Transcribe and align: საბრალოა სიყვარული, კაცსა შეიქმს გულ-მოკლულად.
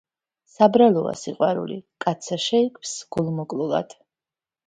საბრალოა 0.51 1.11
სიყვარული, 1.23 1.77
კაცსა 2.05 2.39
შეიქმს 2.45 2.93
გულ-მოკლულად. 3.17 3.97